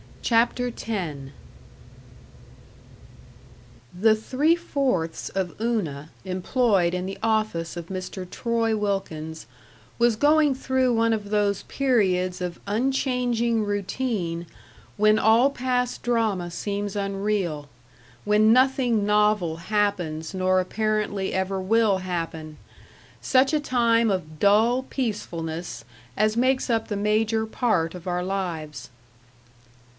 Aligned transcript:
CHAPTER 0.23 0.67
X 0.67 1.17
The 3.99 4.15
three 4.15 4.55
fourths 4.55 5.29
of 5.29 5.59
Una 5.59 6.09
employed 6.25 6.93
in 6.93 7.05
the 7.05 7.19
office 7.21 7.75
of 7.75 7.87
Mr. 7.89 8.27
Troy 8.27 8.75
Wilkins 8.75 9.45
was 9.99 10.15
going 10.15 10.55
through 10.55 10.93
one 10.95 11.11
of 11.13 11.29
those 11.31 11.63
periods 11.63 12.39
of 12.41 12.59
unchanging 12.65 13.63
routine 13.65 14.47
when 14.97 15.19
all 15.19 15.49
past 15.51 16.01
drama 16.01 16.49
seems 16.49 16.95
unreal, 16.95 17.67
when 18.23 18.53
nothing 18.53 19.05
novel 19.05 19.57
happens 19.57 20.33
nor 20.33 20.59
apparently 20.59 21.33
ever 21.33 21.59
will 21.61 21.99
happen 21.99 22.57
such 23.21 23.53
a 23.53 23.59
time 23.59 24.09
of 24.09 24.39
dull 24.39 24.83
peacefulness 24.83 25.83
as 26.15 26.37
makes 26.37 26.69
up 26.71 26.87
the 26.87 26.95
major 26.95 27.45
part 27.45 27.93
of 27.93 28.07
our 28.07 28.23
lives. 28.23 28.89